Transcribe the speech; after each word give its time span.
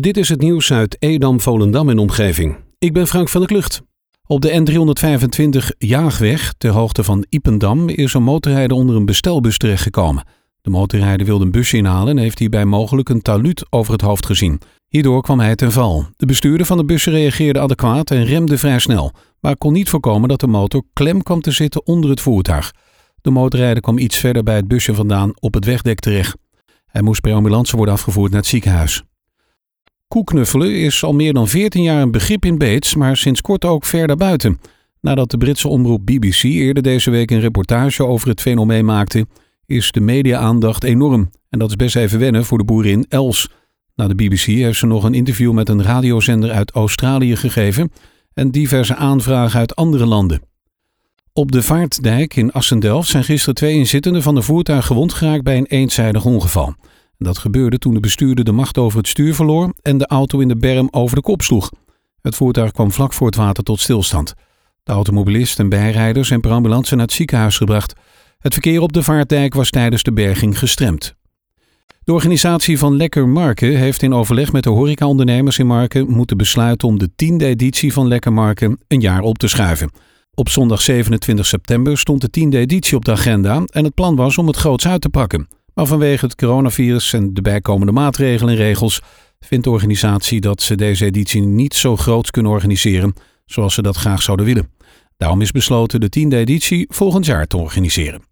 Dit 0.00 0.16
is 0.16 0.28
het 0.28 0.40
nieuws 0.40 0.72
uit 0.72 0.96
Edam, 0.98 1.40
Volendam 1.40 1.88
en 1.88 1.98
omgeving. 1.98 2.56
Ik 2.78 2.92
ben 2.92 3.06
Frank 3.06 3.28
van 3.28 3.40
der 3.40 3.50
Klucht. 3.50 3.82
Op 4.26 4.40
de 4.40 4.50
N325 4.50 5.76
Jaagweg, 5.78 6.54
ter 6.58 6.70
hoogte 6.70 7.04
van 7.04 7.26
Ipendam, 7.28 7.88
is 7.88 8.14
een 8.14 8.22
motorrijder 8.22 8.76
onder 8.76 8.96
een 8.96 9.04
bestelbus 9.04 9.58
terechtgekomen. 9.58 10.24
De 10.60 10.70
motorrijder 10.70 11.26
wilde 11.26 11.44
een 11.44 11.50
busje 11.50 11.76
inhalen 11.76 12.16
en 12.16 12.22
heeft 12.22 12.38
hierbij 12.38 12.64
mogelijk 12.64 13.08
een 13.08 13.22
taluut 13.22 13.66
over 13.70 13.92
het 13.92 14.00
hoofd 14.00 14.26
gezien. 14.26 14.60
Hierdoor 14.88 15.22
kwam 15.22 15.40
hij 15.40 15.56
ten 15.56 15.72
val. 15.72 16.06
De 16.16 16.26
bestuurder 16.26 16.66
van 16.66 16.76
de 16.76 16.84
bus 16.84 17.04
reageerde 17.04 17.60
adequaat 17.60 18.10
en 18.10 18.24
remde 18.24 18.58
vrij 18.58 18.78
snel, 18.78 19.12
maar 19.40 19.56
kon 19.56 19.72
niet 19.72 19.90
voorkomen 19.90 20.28
dat 20.28 20.40
de 20.40 20.46
motor 20.46 20.82
klem 20.92 21.22
kwam 21.22 21.40
te 21.40 21.50
zitten 21.50 21.86
onder 21.86 22.10
het 22.10 22.20
voertuig. 22.20 22.72
De 23.20 23.30
motorrijder 23.30 23.82
kwam 23.82 23.98
iets 23.98 24.16
verder 24.16 24.42
bij 24.42 24.56
het 24.56 24.68
busje 24.68 24.94
vandaan 24.94 25.32
op 25.40 25.54
het 25.54 25.64
wegdek 25.64 26.00
terecht. 26.00 26.36
Hij 26.86 27.02
moest 27.02 27.20
per 27.20 27.34
ambulance 27.34 27.76
worden 27.76 27.94
afgevoerd 27.94 28.30
naar 28.30 28.40
het 28.40 28.48
ziekenhuis. 28.48 29.02
Koeknuffelen 30.12 30.74
is 30.80 31.04
al 31.04 31.12
meer 31.12 31.32
dan 31.32 31.48
14 31.48 31.82
jaar 31.82 32.02
een 32.02 32.10
begrip 32.10 32.44
in 32.44 32.58
Beets, 32.58 32.94
maar 32.94 33.16
sinds 33.16 33.40
kort 33.40 33.64
ook 33.64 33.84
ver 33.84 34.06
daarbuiten. 34.06 34.60
Nadat 35.00 35.30
de 35.30 35.36
Britse 35.36 35.68
omroep 35.68 36.06
BBC 36.06 36.42
eerder 36.42 36.82
deze 36.82 37.10
week 37.10 37.30
een 37.30 37.40
reportage 37.40 38.06
over 38.06 38.28
het 38.28 38.40
fenomeen 38.40 38.84
maakte, 38.84 39.26
is 39.66 39.92
de 39.92 40.00
media-aandacht 40.00 40.84
enorm. 40.84 41.30
En 41.50 41.58
dat 41.58 41.68
is 41.68 41.76
best 41.76 41.96
even 41.96 42.18
wennen 42.18 42.44
voor 42.44 42.58
de 42.58 42.64
boerin 42.64 43.06
Els. 43.08 43.48
Na 43.94 44.08
de 44.08 44.14
BBC 44.14 44.44
heeft 44.44 44.78
ze 44.78 44.86
nog 44.86 45.04
een 45.04 45.14
interview 45.14 45.52
met 45.52 45.68
een 45.68 45.82
radiozender 45.82 46.50
uit 46.50 46.70
Australië 46.70 47.36
gegeven 47.36 47.92
en 48.34 48.50
diverse 48.50 48.94
aanvragen 48.94 49.58
uit 49.58 49.76
andere 49.76 50.06
landen. 50.06 50.42
Op 51.32 51.52
de 51.52 51.62
Vaartdijk 51.62 52.36
in 52.36 52.52
Assendelft 52.52 53.08
zijn 53.08 53.24
gisteren 53.24 53.54
twee 53.54 53.74
inzittenden 53.74 54.22
van 54.22 54.34
de 54.34 54.42
voertuig 54.42 54.86
gewond 54.86 55.12
geraakt 55.12 55.42
bij 55.42 55.56
een 55.56 55.66
eenzijdig 55.66 56.24
ongeval. 56.24 56.74
Dat 57.22 57.38
gebeurde 57.38 57.78
toen 57.78 57.94
de 57.94 58.00
bestuurder 58.00 58.44
de 58.44 58.52
macht 58.52 58.78
over 58.78 58.98
het 58.98 59.08
stuur 59.08 59.34
verloor 59.34 59.74
en 59.82 59.98
de 59.98 60.06
auto 60.06 60.38
in 60.38 60.48
de 60.48 60.56
berm 60.56 60.88
over 60.90 61.16
de 61.16 61.22
kop 61.22 61.42
sloeg. 61.42 61.70
Het 62.20 62.34
voertuig 62.34 62.70
kwam 62.70 62.92
vlak 62.92 63.12
voor 63.12 63.26
het 63.26 63.36
water 63.36 63.64
tot 63.64 63.80
stilstand. 63.80 64.34
De 64.82 64.92
automobilist 64.92 65.58
en 65.58 65.68
bijrijders 65.68 66.28
zijn 66.28 66.40
per 66.40 66.50
ambulance 66.50 66.94
naar 66.94 67.04
het 67.04 67.14
ziekenhuis 67.14 67.56
gebracht. 67.56 67.94
Het 68.38 68.52
verkeer 68.52 68.80
op 68.80 68.92
de 68.92 69.02
vaartdijk 69.02 69.54
was 69.54 69.70
tijdens 69.70 70.02
de 70.02 70.12
berging 70.12 70.58
gestremd. 70.58 71.14
De 72.04 72.12
organisatie 72.12 72.78
van 72.78 72.96
Lekker 72.96 73.28
Marken 73.28 73.76
heeft 73.76 74.02
in 74.02 74.14
overleg 74.14 74.52
met 74.52 74.62
de 74.62 74.70
horecaondernemers 74.70 75.58
in 75.58 75.66
Marken 75.66 76.10
moeten 76.10 76.36
besluiten 76.36 76.88
om 76.88 76.98
de 76.98 77.10
tiende 77.16 77.46
editie 77.46 77.92
van 77.92 78.08
Lekker 78.08 78.32
Marken 78.32 78.80
een 78.88 79.00
jaar 79.00 79.20
op 79.20 79.38
te 79.38 79.48
schuiven. 79.48 79.90
Op 80.34 80.48
zondag 80.48 80.82
27 80.82 81.46
september 81.46 81.98
stond 81.98 82.20
de 82.20 82.30
tiende 82.30 82.58
editie 82.58 82.96
op 82.96 83.04
de 83.04 83.12
agenda 83.12 83.62
en 83.66 83.84
het 83.84 83.94
plan 83.94 84.16
was 84.16 84.38
om 84.38 84.46
het 84.46 84.56
groots 84.56 84.86
uit 84.86 85.00
te 85.00 85.08
pakken. 85.08 85.48
Maar 85.74 85.86
vanwege 85.86 86.24
het 86.24 86.34
coronavirus 86.34 87.12
en 87.12 87.34
de 87.34 87.42
bijkomende 87.42 87.92
maatregelen 87.92 88.54
en 88.54 88.60
regels 88.60 89.00
vindt 89.40 89.64
de 89.64 89.70
organisatie 89.70 90.40
dat 90.40 90.62
ze 90.62 90.74
deze 90.74 91.04
editie 91.04 91.40
niet 91.40 91.74
zo 91.74 91.96
groot 91.96 92.30
kunnen 92.30 92.52
organiseren 92.52 93.14
zoals 93.44 93.74
ze 93.74 93.82
dat 93.82 93.96
graag 93.96 94.22
zouden 94.22 94.46
willen. 94.46 94.70
Daarom 95.16 95.40
is 95.40 95.50
besloten 95.50 96.00
de 96.00 96.08
tiende 96.08 96.36
editie 96.36 96.86
volgend 96.88 97.26
jaar 97.26 97.46
te 97.46 97.56
organiseren. 97.56 98.22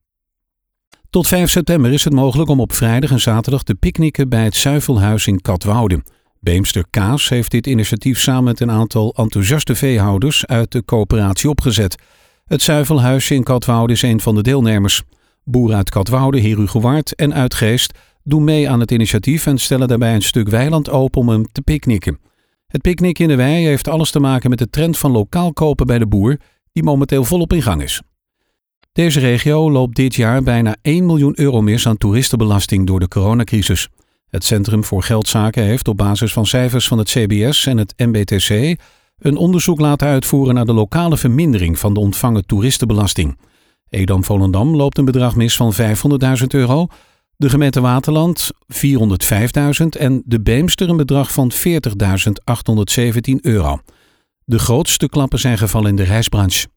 Tot 1.11 1.29
5 1.29 1.51
september 1.51 1.93
is 1.93 2.05
het 2.05 2.13
mogelijk 2.13 2.51
om 2.51 2.61
op 2.61 2.73
vrijdag 2.73 3.11
en 3.11 3.21
zaterdag 3.21 3.63
te 3.63 3.75
picknicken 3.75 4.29
bij 4.29 4.45
het 4.45 4.55
Zuivelhuis 4.55 5.27
in 5.27 5.41
Katwoude. 5.41 6.03
Beemster 6.41 6.85
Kaas 6.91 7.29
heeft 7.29 7.51
dit 7.51 7.67
initiatief 7.67 8.19
samen 8.19 8.45
met 8.45 8.61
een 8.61 8.71
aantal 8.71 9.15
enthousiaste 9.17 9.75
veehouders 9.75 10.47
uit 10.47 10.73
de 10.73 10.85
coöperatie 10.85 11.49
opgezet. 11.49 11.97
Het 12.45 12.63
Zuivelhuisje 12.63 13.35
in 13.35 13.43
Katwoude 13.43 13.93
is 13.93 14.03
een 14.03 14.21
van 14.21 14.35
de 14.35 14.43
deelnemers. 14.43 15.03
Boeren 15.51 15.77
uit 15.77 15.91
Katwoude, 15.91 16.41
Herugewaard 16.41 17.15
en 17.15 17.35
Uitgeest 17.35 17.99
doen 18.23 18.45
mee 18.45 18.71
aan 18.71 18.81
het 18.81 18.91
initiatief 18.91 19.47
en 19.47 19.59
stellen 19.59 19.89
daarbij 19.89 20.15
een 20.15 20.23
stuk 20.23 20.49
weiland 20.49 20.91
open 20.91 21.21
om 21.21 21.29
hem 21.29 21.47
te 21.53 21.63
picknicken. 21.63 22.19
Het 22.67 22.81
picknick 22.81 23.19
in 23.19 23.29
de 23.29 23.37
wei 23.37 23.65
heeft 23.65 23.89
alles 23.89 24.11
te 24.11 24.21
maken 24.21 24.51
met 24.51 24.59
de 24.59 24.71
trend 24.71 24.99
van 24.99 25.11
lokaal 25.11 25.53
kopen 25.53 25.87
bij 25.87 25.99
de 25.99 26.07
boer, 26.07 26.37
die 26.73 26.83
momenteel 26.83 27.25
volop 27.25 27.53
in 27.53 27.63
gang 27.63 27.83
is. 27.83 28.03
Deze 28.93 29.21
regio 29.21 29.71
loopt 29.71 29.97
dit 29.97 30.15
jaar 30.15 30.43
bijna 30.43 30.77
1 30.83 31.07
miljoen 31.07 31.41
euro 31.41 31.61
mis 31.61 31.87
aan 31.87 31.97
toeristenbelasting 31.97 32.87
door 32.87 33.01
de 33.01 33.09
coronacrisis. 33.09 33.89
Het 34.29 34.45
Centrum 34.45 34.85
voor 34.85 35.03
Geldzaken 35.03 35.63
heeft 35.63 35.89
op 35.89 35.97
basis 35.97 36.33
van 36.33 36.47
cijfers 36.47 36.89
van 36.89 36.99
het 36.99 37.09
CBS 37.09 37.67
en 37.67 37.79
het 37.79 37.95
MBTC 37.97 38.81
een 39.19 39.37
onderzoek 39.37 39.81
laten 39.81 40.09
uitvoeren 40.09 40.55
naar 40.55 40.65
de 40.65 40.73
lokale 40.73 41.17
vermindering 41.17 41.79
van 41.79 41.95
de 41.95 42.01
ontvangen 42.01 42.47
toeristenbelasting. 42.47 43.39
Edam-Volendam 43.91 44.77
loopt 44.77 44.99
een 44.99 45.05
bedrag 45.05 45.37
mis 45.37 45.57
van 45.57 45.75
500.000 45.75 46.47
euro, 46.49 46.87
de 47.37 47.49
gemeente 47.49 47.81
Waterland 47.81 48.51
405.000 48.75 49.87
en 49.99 50.23
de 50.25 50.41
Beemster 50.41 50.89
een 50.89 50.97
bedrag 50.97 51.33
van 51.33 51.53
40.817 51.53 51.59
euro. 53.41 53.79
De 54.45 54.59
grootste 54.59 55.09
klappen 55.09 55.39
zijn 55.39 55.59
gevallen 55.59 55.89
in 55.89 55.97
de 55.97 56.03
reisbranche. 56.03 56.69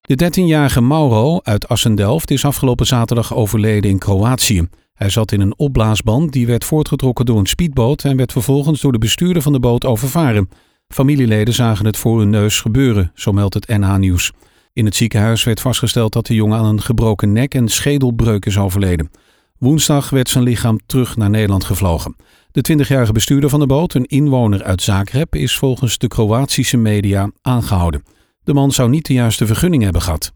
De 0.00 0.24
13-jarige 0.24 0.80
Mauro 0.80 1.40
uit 1.42 1.68
Assendelft 1.68 2.30
is 2.30 2.44
afgelopen 2.44 2.86
zaterdag 2.86 3.34
overleden 3.34 3.90
in 3.90 3.98
Kroatië. 3.98 4.68
Hij 4.94 5.10
zat 5.10 5.32
in 5.32 5.40
een 5.40 5.58
opblaasband 5.58 6.32
die 6.32 6.46
werd 6.46 6.64
voortgetrokken 6.64 7.26
door 7.26 7.38
een 7.38 7.46
speedboot 7.46 8.04
en 8.04 8.16
werd 8.16 8.32
vervolgens 8.32 8.80
door 8.80 8.92
de 8.92 8.98
bestuurder 8.98 9.42
van 9.42 9.52
de 9.52 9.60
boot 9.60 9.84
overvaren. 9.84 10.48
Familieleden 10.88 11.54
zagen 11.54 11.86
het 11.86 11.96
voor 11.96 12.18
hun 12.18 12.30
neus 12.30 12.60
gebeuren, 12.60 13.10
zo 13.14 13.32
meldt 13.32 13.54
het 13.54 13.68
NH 13.68 13.96
Nieuws. 13.96 14.32
In 14.76 14.84
het 14.84 14.96
ziekenhuis 14.96 15.44
werd 15.44 15.60
vastgesteld 15.60 16.12
dat 16.12 16.26
de 16.26 16.34
jongen 16.34 16.58
aan 16.58 16.64
een 16.64 16.82
gebroken 16.82 17.32
nek 17.32 17.54
en 17.54 17.68
schedelbreuk 17.68 18.46
is 18.46 18.58
overleden. 18.58 19.10
Woensdag 19.58 20.10
werd 20.10 20.28
zijn 20.28 20.44
lichaam 20.44 20.80
terug 20.86 21.16
naar 21.16 21.30
Nederland 21.30 21.64
gevlogen. 21.64 22.16
De 22.50 22.72
20-jarige 22.72 23.12
bestuurder 23.12 23.50
van 23.50 23.60
de 23.60 23.66
boot, 23.66 23.94
een 23.94 24.04
inwoner 24.04 24.62
uit 24.62 24.82
Zagreb, 24.82 25.34
is 25.34 25.56
volgens 25.56 25.98
de 25.98 26.08
Kroatische 26.08 26.76
media 26.76 27.30
aangehouden. 27.42 28.02
De 28.44 28.54
man 28.54 28.72
zou 28.72 28.88
niet 28.88 29.06
de 29.06 29.12
juiste 29.12 29.46
vergunning 29.46 29.82
hebben 29.82 30.02
gehad. 30.02 30.32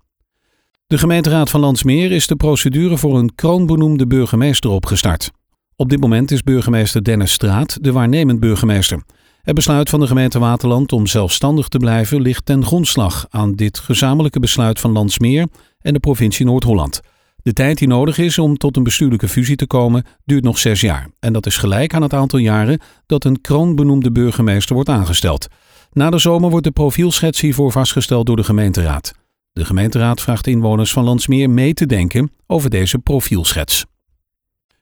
De 0.87 0.99
gemeenteraad 0.99 1.51
van 1.51 1.61
Landsmeer 1.61 2.13
is 2.13 2.27
de 2.27 2.37
procedure 2.37 2.97
voor 2.97 3.19
een 3.19 3.35
kroonbenoemde 3.35 4.07
burgemeester 4.07 4.71
opgestart. 4.71 5.31
Op 5.77 5.89
dit 5.89 6.01
moment 6.01 6.31
is 6.31 6.43
burgemeester 6.43 7.05
Dennis 7.05 7.33
Straat 7.33 7.79
de 7.81 7.93
waarnemend 7.93 8.41
burgemeester. 8.41 9.03
Het 9.43 9.55
besluit 9.55 9.89
van 9.89 10.01
de 10.01 10.07
gemeente 10.07 10.39
Waterland 10.39 10.93
om 10.93 11.07
zelfstandig 11.07 11.69
te 11.69 11.79
blijven 11.79 12.21
ligt 12.21 12.47
ten 12.47 12.65
grondslag 12.65 13.27
aan 13.31 13.55
dit 13.55 13.79
gezamenlijke 13.79 14.41
besluit 14.41 14.81
van 14.81 14.93
Landsmeer 14.93 15.47
en 15.81 15.93
de 15.93 16.01
provincie 16.01 16.47
Noord-Holland. 16.47 17.01
De 17.43 17.53
tijd 17.53 17.79
die 17.79 17.89
nodig 17.89 18.19
is 18.19 18.39
om 18.39 18.57
tot 18.57 18.77
een 18.77 18.83
bestuurlijke 18.83 19.29
fusie 19.29 19.57
te 19.57 19.67
komen 19.67 20.05
duurt 20.25 20.45
nog 20.45 20.59
zes 20.59 20.81
jaar. 20.81 21.09
En 21.21 21.33
dat 21.33 21.47
is 21.47 21.57
gelijk 21.57 21.95
aan 21.95 22.03
het 22.03 22.15
aantal 22.15 22.39
jaren 22.39 22.81
dat 23.07 23.25
een 23.25 23.41
kroonbenoemde 23.41 24.13
burgemeester 24.13 24.75
wordt 24.75 24.89
aangesteld. 24.89 25.47
Na 25.93 26.11
de 26.11 26.19
zomer 26.19 26.51
wordt 26.51 26.65
de 26.65 26.73
profielschets 26.73 27.41
hiervoor 27.41 27.73
vastgesteld 27.73 28.27
door 28.27 28.37
de 28.37 28.45
gemeenteraad. 28.45 29.13
De 29.53 29.65
gemeenteraad 29.65 30.21
vraagt 30.21 30.47
inwoners 30.47 30.93
van 30.93 31.05
Landsmeer 31.05 31.51
mee 31.51 31.75
te 31.75 31.87
denken 31.87 32.33
over 32.47 32.71
deze 32.71 32.99
profielschets. 32.99 33.85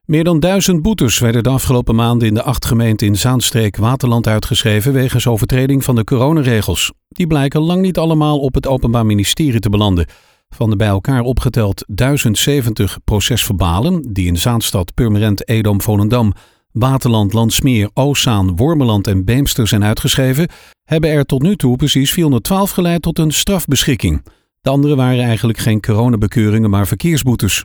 Meer 0.08 0.24
dan 0.24 0.40
duizend 0.40 0.82
boetes 0.82 1.18
werden 1.18 1.42
de 1.42 1.48
afgelopen 1.48 1.94
maanden 1.94 2.28
in 2.28 2.34
de 2.34 2.42
acht 2.42 2.64
gemeenten 2.64 3.06
in 3.06 3.16
Zaanstreek 3.16 3.76
Waterland 3.76 4.26
uitgeschreven 4.26 4.92
wegens 4.92 5.26
overtreding 5.26 5.84
van 5.84 5.94
de 5.94 6.04
coronaregels. 6.04 6.92
Die 7.08 7.26
blijken 7.26 7.60
lang 7.60 7.82
niet 7.82 7.98
allemaal 7.98 8.38
op 8.38 8.54
het 8.54 8.66
Openbaar 8.66 9.06
Ministerie 9.06 9.60
te 9.60 9.68
belanden. 9.68 10.06
Van 10.48 10.70
de 10.70 10.76
bij 10.76 10.88
elkaar 10.88 11.20
opgeteld 11.20 11.84
1070 11.86 12.98
procesverbalen, 13.04 14.12
die 14.12 14.26
in 14.26 14.36
Zaanstad, 14.36 14.94
Purmerend, 14.94 15.48
Edom, 15.48 15.80
Volendam, 15.80 16.32
Waterland, 16.72 17.32
Landsmeer, 17.32 17.90
Oostzaan, 17.94 18.56
Wormeland 18.56 19.06
en 19.06 19.24
Beemster 19.24 19.68
zijn 19.68 19.84
uitgeschreven, 19.84 20.48
hebben 20.84 21.10
er 21.10 21.24
tot 21.24 21.42
nu 21.42 21.56
toe 21.56 21.76
precies 21.76 22.12
412 22.12 22.70
geleid 22.70 23.02
tot 23.02 23.18
een 23.18 23.32
strafbeschikking. 23.32 24.24
De 24.60 24.70
andere 24.70 24.96
waren 24.96 25.24
eigenlijk 25.24 25.58
geen 25.58 25.80
coronabekeuringen, 25.80 26.70
maar 26.70 26.86
verkeersboetes. 26.86 27.64